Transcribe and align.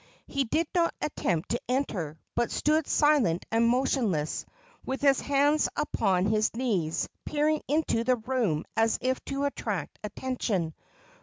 He 0.25 0.45
did 0.45 0.65
not 0.73 0.95
attempt 0.99 1.49
to 1.49 1.61
enter, 1.69 2.19
but 2.33 2.49
stood 2.49 2.87
silent 2.87 3.45
and 3.51 3.67
motionless, 3.69 4.47
with 4.83 5.01
his 5.01 5.21
hands 5.21 5.69
upon 5.75 6.25
his 6.25 6.55
knees, 6.55 7.07
peering 7.23 7.61
into 7.67 8.03
the 8.03 8.15
room 8.15 8.65
as 8.75 8.97
if 8.99 9.23
to 9.25 9.43
attract 9.43 9.99
attention. 10.03 10.73